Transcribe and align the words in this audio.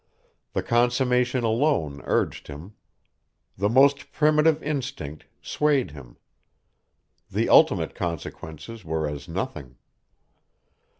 The 0.53 0.63
consummation 0.63 1.43
alone 1.43 2.01
urged 2.05 2.47
him. 2.47 2.73
The 3.55 3.69
most 3.69 4.11
primitive 4.11 4.63
instinct 4.63 5.27
swayed 5.43 5.91
him. 5.91 6.17
The 7.29 7.47
ultimate 7.49 7.93
consequences 7.93 8.83
were 8.83 9.07
as 9.07 9.27
nothing. 9.29 9.75